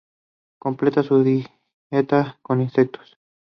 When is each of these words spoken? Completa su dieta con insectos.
Completa 0.57 1.03
su 1.03 1.21
dieta 1.23 2.39
con 2.41 2.59
insectos. 2.59 3.19